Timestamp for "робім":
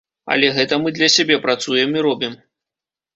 2.07-2.33